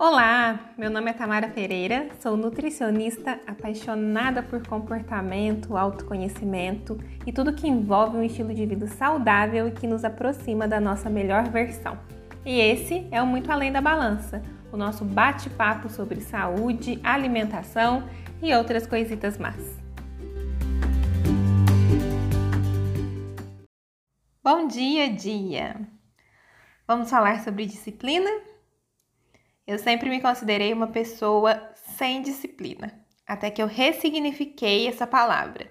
Olá, 0.00 0.70
meu 0.78 0.88
nome 0.88 1.10
é 1.10 1.12
Tamara 1.12 1.48
Pereira, 1.48 2.08
sou 2.20 2.36
nutricionista 2.36 3.40
apaixonada 3.48 4.44
por 4.44 4.64
comportamento, 4.64 5.76
autoconhecimento 5.76 6.96
e 7.26 7.32
tudo 7.32 7.52
que 7.52 7.66
envolve 7.66 8.16
um 8.16 8.22
estilo 8.22 8.54
de 8.54 8.64
vida 8.64 8.86
saudável 8.86 9.66
e 9.66 9.72
que 9.72 9.88
nos 9.88 10.04
aproxima 10.04 10.68
da 10.68 10.78
nossa 10.78 11.10
melhor 11.10 11.48
versão. 11.48 11.98
E 12.46 12.60
esse 12.60 13.08
é 13.10 13.20
o 13.20 13.26
Muito 13.26 13.50
Além 13.50 13.72
da 13.72 13.80
Balança, 13.80 14.40
o 14.70 14.76
nosso 14.76 15.04
bate-papo 15.04 15.88
sobre 15.88 16.20
saúde, 16.20 17.00
alimentação 17.02 18.08
e 18.40 18.54
outras 18.54 18.86
coisitas 18.86 19.36
más. 19.36 19.56
Bom 24.44 24.68
dia, 24.68 25.12
dia! 25.12 25.74
Vamos 26.86 27.10
falar 27.10 27.40
sobre 27.40 27.66
disciplina? 27.66 28.30
Eu 29.68 29.78
sempre 29.78 30.08
me 30.08 30.18
considerei 30.18 30.72
uma 30.72 30.86
pessoa 30.86 31.70
sem 31.74 32.22
disciplina, 32.22 32.98
até 33.26 33.50
que 33.50 33.60
eu 33.60 33.66
ressignifiquei 33.66 34.88
essa 34.88 35.06
palavra. 35.06 35.70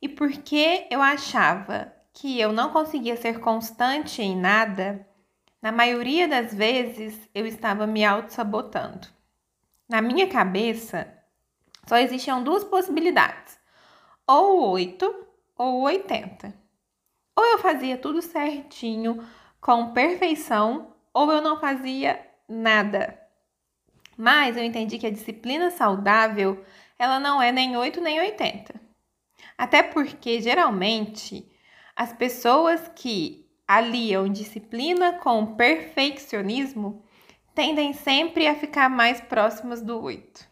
E 0.00 0.08
porque 0.08 0.86
eu 0.88 1.02
achava 1.02 1.92
que 2.12 2.38
eu 2.38 2.52
não 2.52 2.70
conseguia 2.70 3.16
ser 3.16 3.40
constante 3.40 4.22
em 4.22 4.36
nada, 4.36 5.04
na 5.60 5.72
maioria 5.72 6.28
das 6.28 6.54
vezes 6.54 7.28
eu 7.34 7.44
estava 7.44 7.88
me 7.88 8.04
auto-sabotando. 8.04 9.08
Na 9.88 10.00
minha 10.00 10.28
cabeça, 10.28 11.12
só 11.88 11.96
existiam 11.96 12.44
duas 12.44 12.62
possibilidades: 12.62 13.58
ou 14.24 14.70
8 14.70 15.26
ou 15.58 15.82
80. 15.82 16.54
Ou 17.34 17.44
eu 17.46 17.58
fazia 17.58 17.98
tudo 17.98 18.22
certinho, 18.22 19.26
com 19.60 19.92
perfeição, 19.92 20.94
ou 21.12 21.32
eu 21.32 21.42
não 21.42 21.58
fazia 21.58 22.30
nada. 22.52 23.18
Mas 24.16 24.56
eu 24.56 24.62
entendi 24.62 24.98
que 24.98 25.06
a 25.06 25.10
disciplina 25.10 25.70
saudável, 25.70 26.64
ela 26.98 27.18
não 27.18 27.40
é 27.40 27.50
nem 27.50 27.76
8 27.76 28.00
nem 28.00 28.20
80. 28.20 28.74
Até 29.56 29.82
porque 29.82 30.40
geralmente 30.40 31.50
as 31.96 32.12
pessoas 32.12 32.90
que 32.94 33.46
aliam 33.66 34.28
disciplina 34.28 35.14
com 35.14 35.54
perfeccionismo 35.54 37.02
tendem 37.54 37.92
sempre 37.92 38.46
a 38.46 38.54
ficar 38.54 38.88
mais 38.88 39.20
próximas 39.20 39.82
do 39.82 40.00
8. 40.00 40.50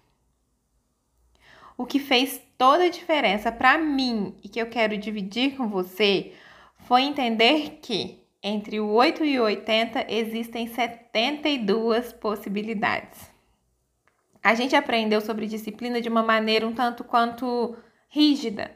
O 1.77 1.87
que 1.87 1.99
fez 1.99 2.41
toda 2.59 2.85
a 2.85 2.91
diferença 2.91 3.51
para 3.51 3.79
mim 3.79 4.37
e 4.43 4.49
que 4.49 4.61
eu 4.61 4.69
quero 4.69 4.99
dividir 4.99 5.57
com 5.57 5.69
você 5.69 6.35
foi 6.79 7.03
entender 7.03 7.79
que 7.83 8.20
entre 8.43 8.81
o 8.81 8.89
8 8.89 9.25
e 9.25 9.39
o 9.39 9.45
80 9.45 10.07
existem 10.09 10.67
72 10.67 12.13
possibilidades. 12.15 13.31
A 14.43 14.55
gente 14.55 14.75
aprendeu 14.75 15.21
sobre 15.21 15.47
disciplina 15.47 16.01
de 16.01 16.09
uma 16.09 16.23
maneira 16.23 16.67
um 16.67 16.73
tanto 16.73 17.05
quanto 17.05 17.77
rígida. 18.09 18.71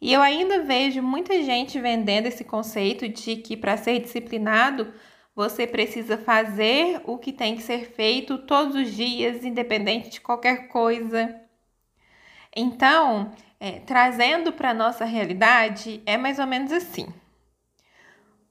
E 0.00 0.12
eu 0.12 0.20
ainda 0.20 0.62
vejo 0.62 1.02
muita 1.02 1.42
gente 1.42 1.80
vendendo 1.80 2.26
esse 2.26 2.44
conceito 2.44 3.08
de 3.08 3.36
que 3.36 3.56
para 3.56 3.78
ser 3.78 4.00
disciplinado 4.00 4.92
você 5.34 5.66
precisa 5.66 6.18
fazer 6.18 7.00
o 7.04 7.16
que 7.16 7.32
tem 7.32 7.56
que 7.56 7.62
ser 7.62 7.90
feito 7.90 8.38
todos 8.38 8.76
os 8.76 8.94
dias, 8.94 9.44
independente 9.44 10.10
de 10.10 10.20
qualquer 10.20 10.68
coisa. 10.68 11.34
Então, 12.54 13.32
é, 13.58 13.80
trazendo 13.80 14.52
para 14.52 14.70
a 14.70 14.74
nossa 14.74 15.04
realidade, 15.04 16.02
é 16.04 16.16
mais 16.16 16.38
ou 16.38 16.46
menos 16.46 16.70
assim. 16.70 17.06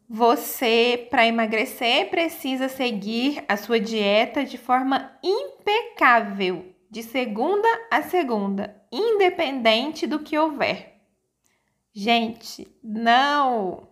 Você, 0.10 1.08
para 1.10 1.26
emagrecer, 1.26 2.10
precisa 2.10 2.68
seguir 2.68 3.44
a 3.48 3.56
sua 3.56 3.80
dieta 3.80 4.44
de 4.44 4.58
forma 4.58 5.18
impecável, 5.24 6.74
de 6.90 7.02
segunda 7.02 7.68
a 7.90 8.04
segunda, 8.04 8.80
independente 8.92 10.06
do 10.06 10.20
que 10.20 10.38
houver. 10.38 11.02
Gente, 11.94 12.68
não! 12.84 13.88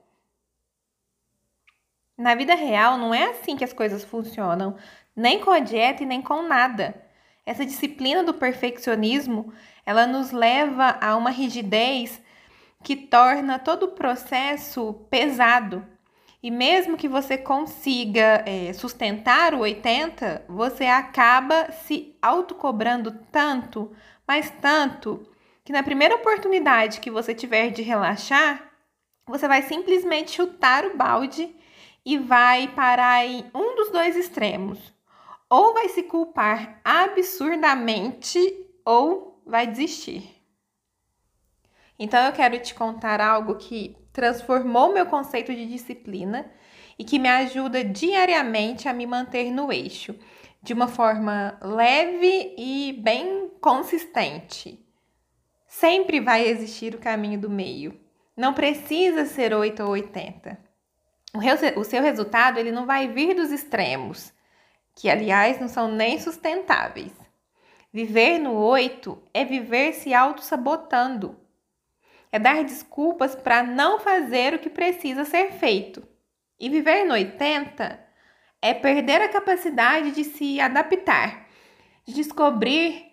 Na 2.17 2.35
vida 2.35 2.55
real, 2.55 2.97
não 2.97 3.13
é 3.13 3.29
assim 3.29 3.55
que 3.55 3.63
as 3.63 3.73
coisas 3.73 4.03
funcionam, 4.03 4.75
nem 5.15 5.39
com 5.39 5.49
a 5.49 5.59
dieta 5.59 6.03
e 6.03 6.05
nem 6.05 6.21
com 6.21 6.43
nada. 6.43 7.03
Essa 7.45 7.65
disciplina 7.65 8.23
do 8.23 8.33
perfeccionismo, 8.33 9.51
ela 9.85 10.05
nos 10.05 10.31
leva 10.31 10.97
a 11.01 11.15
uma 11.15 11.31
rigidez 11.31 12.21
que 12.83 12.95
torna 12.95 13.57
todo 13.57 13.83
o 13.83 13.91
processo 13.93 14.93
pesado 15.09 15.87
e 16.43 16.49
mesmo 16.49 16.97
que 16.97 17.07
você 17.07 17.37
consiga 17.37 18.43
é, 18.47 18.73
sustentar 18.73 19.53
o 19.53 19.59
80, 19.59 20.45
você 20.49 20.85
acaba 20.85 21.71
se 21.71 22.15
autocobrando 22.21 23.11
tanto, 23.31 23.91
mas 24.27 24.49
tanto, 24.61 25.27
que 25.63 25.71
na 25.71 25.83
primeira 25.83 26.15
oportunidade 26.15 26.99
que 26.99 27.11
você 27.11 27.35
tiver 27.35 27.69
de 27.69 27.83
relaxar, 27.83 28.71
você 29.27 29.47
vai 29.47 29.61
simplesmente 29.61 30.31
chutar 30.31 30.83
o 30.85 30.97
balde 30.97 31.55
e 32.03 32.17
vai 32.17 32.67
parar 32.69 33.23
em 33.23 33.45
um 33.53 33.75
dos 33.75 33.91
dois 33.91 34.15
extremos. 34.15 34.91
Ou 35.47 35.73
vai 35.73 35.89
se 35.89 36.03
culpar 36.03 36.81
absurdamente 36.83 38.39
ou 38.83 39.39
vai 39.45 39.67
desistir. 39.67 40.40
Então 42.03 42.25
eu 42.25 42.33
quero 42.33 42.57
te 42.57 42.73
contar 42.73 43.21
algo 43.21 43.57
que 43.57 43.95
transformou 44.11 44.91
meu 44.91 45.05
conceito 45.05 45.53
de 45.53 45.67
disciplina 45.67 46.51
e 46.97 47.03
que 47.03 47.19
me 47.19 47.29
ajuda 47.29 47.83
diariamente 47.83 48.89
a 48.89 48.93
me 48.93 49.05
manter 49.05 49.51
no 49.51 49.71
eixo, 49.71 50.15
de 50.63 50.73
uma 50.73 50.87
forma 50.87 51.59
leve 51.61 52.55
e 52.57 52.99
bem 53.03 53.51
consistente. 53.61 54.83
Sempre 55.67 56.19
vai 56.19 56.47
existir 56.47 56.95
o 56.95 56.99
caminho 56.99 57.39
do 57.39 57.51
meio. 57.51 57.95
Não 58.35 58.51
precisa 58.51 59.27
ser 59.27 59.53
8 59.53 59.83
ou 59.83 59.89
80. 59.89 60.57
O 61.75 61.83
seu 61.83 62.01
resultado 62.01 62.57
ele 62.57 62.71
não 62.71 62.87
vai 62.87 63.09
vir 63.09 63.35
dos 63.35 63.51
extremos, 63.51 64.33
que 64.95 65.07
aliás 65.07 65.59
não 65.59 65.67
são 65.67 65.87
nem 65.87 66.19
sustentáveis. 66.19 67.13
Viver 67.93 68.39
no 68.39 68.55
8 68.55 69.21
é 69.35 69.45
viver 69.45 69.93
se 69.93 70.15
auto-sabotando 70.15 71.39
é 72.31 72.39
dar 72.39 72.63
desculpas 72.63 73.35
para 73.35 73.61
não 73.61 73.99
fazer 73.99 74.53
o 74.53 74.59
que 74.59 74.69
precisa 74.69 75.25
ser 75.25 75.51
feito. 75.53 76.07
E 76.59 76.69
viver 76.69 77.03
no 77.03 77.13
80 77.13 77.99
é 78.61 78.73
perder 78.73 79.21
a 79.21 79.29
capacidade 79.29 80.11
de 80.11 80.23
se 80.23 80.61
adaptar, 80.61 81.47
de 82.05 82.13
descobrir 82.13 83.11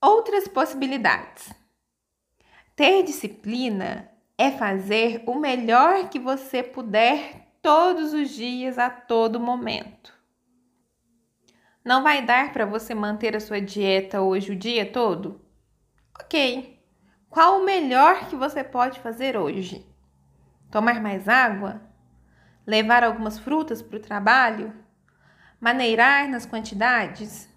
outras 0.00 0.48
possibilidades. 0.48 1.52
Ter 2.74 3.02
disciplina 3.02 4.10
é 4.36 4.50
fazer 4.50 5.22
o 5.26 5.34
melhor 5.34 6.08
que 6.08 6.18
você 6.18 6.62
puder 6.62 7.48
todos 7.60 8.14
os 8.14 8.30
dias, 8.30 8.78
a 8.78 8.88
todo 8.88 9.40
momento. 9.40 10.16
Não 11.84 12.02
vai 12.02 12.24
dar 12.24 12.52
para 12.52 12.64
você 12.64 12.94
manter 12.94 13.34
a 13.36 13.40
sua 13.40 13.60
dieta 13.60 14.20
hoje 14.20 14.52
o 14.52 14.56
dia 14.56 14.90
todo? 14.90 15.40
Ok, 16.20 16.77
qual 17.30 17.60
o 17.60 17.64
melhor 17.64 18.28
que 18.28 18.36
você 18.36 18.64
pode 18.64 19.00
fazer 19.00 19.36
hoje? 19.36 19.86
Tomar 20.70 21.00
mais 21.00 21.28
água? 21.28 21.82
Levar 22.66 23.04
algumas 23.04 23.38
frutas 23.38 23.82
para 23.82 23.98
o 23.98 24.00
trabalho? 24.00 24.72
Maneirar 25.60 26.28
nas 26.28 26.46
quantidades? 26.46 27.48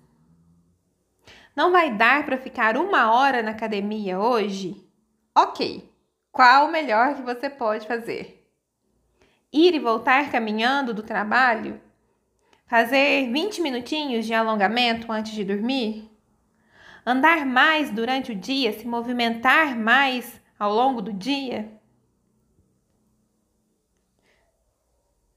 Não 1.55 1.71
vai 1.71 1.95
dar 1.95 2.25
para 2.25 2.37
ficar 2.37 2.77
uma 2.77 3.13
hora 3.13 3.41
na 3.41 3.51
academia 3.51 4.19
hoje? 4.19 4.85
Ok. 5.35 5.89
Qual 6.31 6.67
o 6.67 6.71
melhor 6.71 7.15
que 7.15 7.21
você 7.21 7.49
pode 7.49 7.87
fazer? 7.87 8.49
Ir 9.51 9.73
e 9.73 9.79
voltar 9.79 10.31
caminhando 10.31 10.93
do 10.93 11.03
trabalho? 11.03 11.81
Fazer 12.67 13.31
20 13.31 13.61
minutinhos 13.61 14.25
de 14.25 14.33
alongamento 14.33 15.11
antes 15.11 15.33
de 15.33 15.43
dormir? 15.43 16.10
Andar 17.05 17.45
mais 17.45 17.89
durante 17.89 18.31
o 18.31 18.35
dia, 18.35 18.73
se 18.73 18.87
movimentar 18.87 19.77
mais 19.77 20.41
ao 20.57 20.73
longo 20.73 21.01
do 21.01 21.13
dia? 21.13 21.71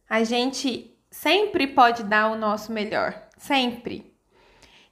A 0.08 0.22
gente 0.22 0.96
sempre 1.10 1.66
pode 1.66 2.04
dar 2.04 2.30
o 2.30 2.36
nosso 2.36 2.70
melhor, 2.70 3.28
sempre. 3.36 4.14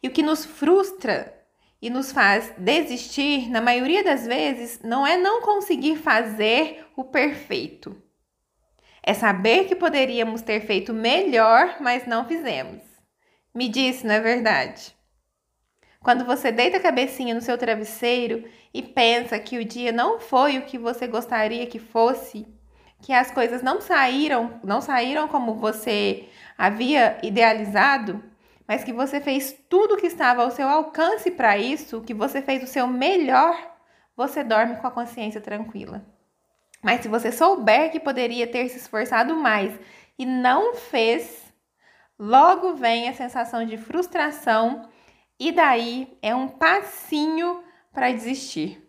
E 0.03 0.09
o 0.09 0.11
que 0.11 0.23
nos 0.23 0.45
frustra 0.45 1.43
e 1.81 1.91
nos 1.91 2.13
faz 2.13 2.53
desistir, 2.57 3.51
na 3.51 3.61
maioria 3.61 4.05
das 4.05 4.27
vezes, 4.27 4.81
não 4.83 5.07
é 5.07 5.17
não 5.17 5.43
conseguir 5.43 5.97
fazer 5.97 6.87
o 6.97 7.05
perfeito. 7.05 8.01
É 9.03 9.13
saber 9.13 9.67
que 9.67 9.75
poderíamos 9.75 10.43
ter 10.43 10.61
feito 10.61 10.95
melhor, 10.95 11.77
mas 11.81 12.07
não 12.07 12.25
fizemos. 12.25 12.81
Me 13.53 13.69
disse, 13.69 14.07
não 14.07 14.15
é 14.15 14.21
verdade? 14.21 14.95
Quando 16.03 16.25
você 16.25 16.51
deita 16.51 16.79
a 16.79 16.81
cabecinha 16.81 17.35
no 17.35 17.41
seu 17.41 17.57
travesseiro 17.57 18.45
e 18.75 18.83
pensa 18.83 19.39
que 19.39 19.59
o 19.59 19.65
dia 19.65 19.93
não 19.93 20.19
foi 20.19 20.59
o 20.59 20.63
que 20.63 20.77
você 20.77 21.07
gostaria 21.07 21.67
que 21.67 21.79
fosse, 21.79 22.47
que 23.01 23.13
as 23.13 23.31
coisas 23.31 23.63
não 23.63 23.81
saíram, 23.81 24.61
não 24.65 24.81
saíram 24.81 25.29
como 25.29 25.55
você 25.55 26.29
havia 26.59 27.19
idealizado, 27.23 28.23
mas 28.67 28.83
que 28.83 28.93
você 28.93 29.21
fez 29.21 29.57
tudo 29.69 29.97
que 29.97 30.07
estava 30.07 30.43
ao 30.43 30.51
seu 30.51 30.69
alcance 30.69 31.31
para 31.31 31.57
isso, 31.57 32.01
que 32.01 32.15
você 32.15 32.43
fez 32.43 32.63
o 32.65 32.67
seu 32.67 32.87
melhor, 32.87 33.57
você 34.17 34.43
dorme 34.43 34.77
com 34.77 34.87
a 34.87 34.91
consciência 34.91 35.41
tranquila. 35.41 36.05
Mas 36.83 37.03
se 37.03 37.09
você 37.09 37.31
souber 37.31 37.93
que 37.93 38.01
poderia 38.01 38.47
ter 38.47 38.69
se 38.69 38.79
esforçado 38.79 39.37
mais 39.37 39.73
e 40.19 40.27
não 40.27 40.75
fez, 40.75 41.55
logo 42.19 42.75
vem 42.75 43.09
a 43.09 43.15
sensação 43.15 43.65
de 43.65 43.77
frustração 43.77 44.91
e 45.39 45.53
daí 45.53 46.17
é 46.23 46.35
um 46.35 46.49
passinho 46.49 47.63
para 47.93 48.13
desistir. 48.13 48.83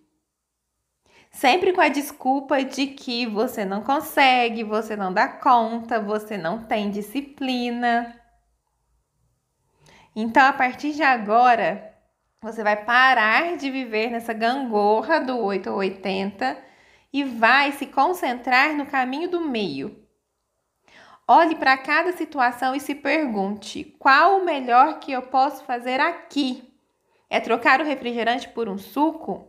Sempre 1.31 1.74
com 1.74 1.81
a 1.81 1.90
desculpa 1.90 2.63
de 2.63 2.88
que 2.88 3.25
você 3.25 3.66
não 3.66 3.81
consegue, 3.81 4.63
você 4.63 4.95
não 4.95 5.12
dá 5.12 5.28
conta, 5.28 6.00
você 6.00 6.38
não 6.38 6.63
tem 6.63 6.92
disciplina. 6.92 8.16
Então, 10.16 10.45
a 10.45 10.54
partir 10.54 10.92
de 10.92 11.01
agora, 11.01 11.92
você 12.40 12.63
vai 12.63 12.86
parar 12.86 13.57
de 13.57 13.72
viver 13.72 14.12
nessa 14.12 14.31
gangorra 14.31 15.19
do 15.19 15.40
8 15.40 15.72
ou 15.72 15.78
80 15.78 16.56
e 17.12 17.24
vai 17.24 17.72
se 17.72 17.88
concentrar 17.88 18.75
no 18.75 18.86
caminho 18.86 19.28
do 19.28 19.42
meio. 19.42 20.02
Olhe 21.27 21.55
para 21.55 21.77
cada 21.77 22.11
situação 22.11 22.75
e 22.75 22.79
se 22.79 22.93
pergunte: 22.93 23.95
qual 23.97 24.39
o 24.39 24.45
melhor 24.45 24.99
que 24.99 25.11
eu 25.11 25.21
posso 25.21 25.63
fazer 25.63 25.99
aqui? 25.99 26.69
É 27.29 27.39
trocar 27.39 27.79
o 27.79 27.85
refrigerante 27.85 28.49
por 28.49 28.67
um 28.67 28.77
suco? 28.77 29.47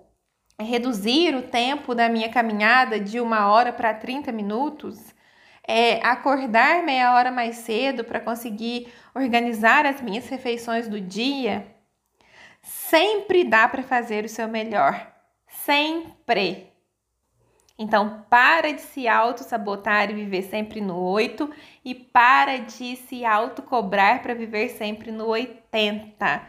É 0.57 0.63
reduzir 0.63 1.35
o 1.35 1.43
tempo 1.43 1.95
da 1.95 2.09
minha 2.09 2.31
caminhada 2.31 3.01
de 3.01 3.21
uma 3.21 3.51
hora 3.51 3.73
para 3.73 3.93
30 3.93 4.31
minutos? 4.31 5.13
É 5.67 5.97
acordar 6.07 6.85
meia 6.85 7.15
hora 7.15 7.33
mais 7.33 7.57
cedo 7.57 8.05
para 8.05 8.21
conseguir 8.21 8.93
organizar 9.15 9.85
as 9.85 10.01
minhas 10.01 10.29
refeições 10.29 10.87
do 10.87 11.01
dia? 11.01 11.67
Sempre 12.63 13.45
dá 13.45 13.67
para 13.67 13.83
fazer 13.83 14.25
o 14.25 14.29
seu 14.29 14.47
melhor. 14.47 15.13
Sempre! 15.49 16.74
Então, 17.77 18.25
para 18.31 18.73
de 18.73 18.81
se 18.81 19.09
auto-sabotar 19.09 20.09
e 20.11 20.15
viver 20.15 20.43
sempre 20.43 20.81
no 20.81 20.97
8 20.97 21.51
e 21.85 21.93
para 21.95 22.59
de 22.59 22.95
se 22.97 23.25
auto-cobrar 23.25 24.23
para 24.23 24.33
viver 24.33 24.69
sempre 24.69 25.11
no 25.11 25.27
80. 25.27 26.43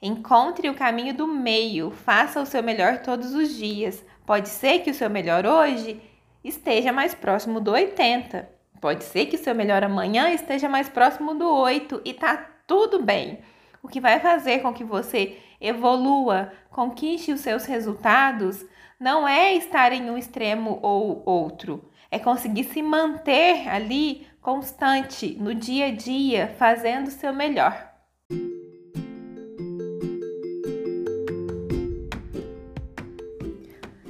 Encontre 0.00 0.68
o 0.68 0.74
caminho 0.74 1.14
do 1.14 1.26
meio, 1.26 1.90
faça 1.90 2.40
o 2.40 2.46
seu 2.46 2.62
melhor 2.62 2.98
todos 2.98 3.34
os 3.34 3.56
dias. 3.56 4.04
Pode 4.26 4.50
ser 4.50 4.80
que 4.80 4.90
o 4.90 4.94
seu 4.94 5.08
melhor 5.08 5.46
hoje 5.46 6.00
esteja 6.44 6.92
mais 6.92 7.14
próximo 7.14 7.60
do 7.60 7.72
80. 7.72 8.48
Pode 8.78 9.04
ser 9.04 9.26
que 9.26 9.36
o 9.36 9.42
seu 9.42 9.54
melhor 9.54 9.82
amanhã 9.82 10.30
esteja 10.30 10.68
mais 10.68 10.88
próximo 10.88 11.34
do 11.34 11.48
8 11.50 12.02
e 12.04 12.12
tá 12.12 12.46
tudo 12.66 13.02
bem. 13.02 13.40
O 13.82 13.88
que 13.88 14.00
vai 14.00 14.20
fazer 14.20 14.60
com 14.60 14.72
que 14.72 14.84
você 14.84 15.38
evolua, 15.60 16.52
conquiste 16.70 17.32
os 17.32 17.40
seus 17.40 17.64
resultados 17.64 18.64
não 18.98 19.28
é 19.28 19.54
estar 19.54 19.92
em 19.92 20.10
um 20.10 20.18
extremo 20.18 20.78
ou 20.82 21.22
outro, 21.24 21.84
é 22.10 22.18
conseguir 22.18 22.64
se 22.64 22.82
manter 22.82 23.68
ali 23.68 24.26
constante 24.40 25.36
no 25.38 25.54
dia 25.54 25.86
a 25.86 25.90
dia, 25.90 26.54
fazendo 26.58 27.08
o 27.08 27.12
seu 27.12 27.32
melhor. 27.32 27.86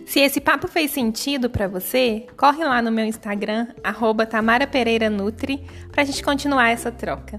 Se 0.07 0.21
esse 0.21 0.41
papo 0.41 0.67
fez 0.67 0.91
sentido 0.91 1.51
para 1.51 1.69
você, 1.69 2.27
corre 2.37 2.65
lá 2.65 2.81
no 2.81 2.91
meu 2.91 3.05
Instagram, 3.05 3.69
arroba 3.85 4.25
Tamara 4.25 4.67
Pereira 4.67 5.11
Nutri, 5.11 5.63
para 5.93 6.03
a 6.03 6.05
gente 6.05 6.23
continuar 6.23 6.71
essa 6.71 6.91
troca. 6.91 7.39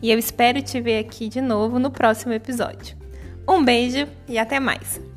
E 0.00 0.10
eu 0.10 0.18
espero 0.18 0.62
te 0.62 0.80
ver 0.80 1.00
aqui 1.00 1.28
de 1.28 1.40
novo 1.40 1.78
no 1.78 1.90
próximo 1.90 2.32
episódio. 2.32 2.96
Um 3.46 3.62
beijo 3.62 4.08
e 4.26 4.38
até 4.38 4.58
mais! 4.58 5.07